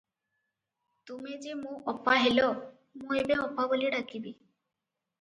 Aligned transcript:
ତୁମେ 1.11 1.35
ଯେ 1.43 1.53
ମୋ 1.61 1.75
ଅପା 1.95 2.17
ହେଲ, 2.23 2.49
ମୁଁ 3.05 3.23
ଏବେ 3.23 3.41
ଅପା 3.47 3.71
ବୋଲି 3.75 3.97
ଡାକିବି। 3.99 4.39